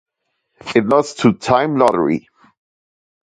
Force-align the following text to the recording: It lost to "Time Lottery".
It 0.73 0.87
lost 0.87 1.19
to 1.19 1.33
"Time 1.33 1.77
Lottery". 1.77 2.27